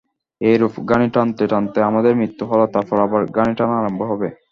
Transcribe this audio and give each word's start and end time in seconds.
এইরূপ 0.41 0.73
ঘানি 0.89 1.07
টানতে 1.09 1.43
টানতে 1.47 1.79
আমাদের 1.89 2.13
মৃত্যু 2.15 2.43
হল, 2.51 2.61
তারপর 2.73 2.97
আবার 2.99 3.21
ঘানি 3.37 3.53
টানা 3.55 3.75
আরম্ভ 3.79 4.01
হবে। 4.11 4.27